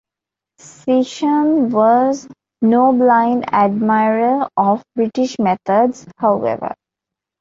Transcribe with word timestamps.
Sisson 0.57 1.69
was 1.69 2.27
no 2.59 2.91
blind 2.91 3.53
admirer 3.53 4.49
of 4.57 4.81
British 4.95 5.37
methods, 5.37 6.07
however. 6.17 6.73